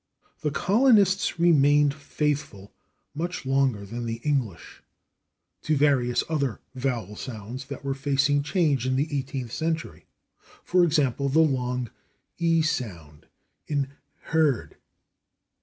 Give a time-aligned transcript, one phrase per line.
[0.39, 2.71] The colonists remained faithful
[3.13, 4.81] much longer than the English
[5.61, 10.07] to various other vowel sounds that were facing change in the eighteenth century,
[10.63, 11.91] for example, the long
[12.39, 13.27] /e/ sound
[13.67, 13.89] in
[14.29, 14.71] /heard